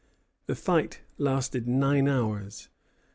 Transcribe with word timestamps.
The 0.47 0.55
fight 0.55 1.01
lasted 1.19 1.67
nine 1.67 2.07
hours. 2.07 2.69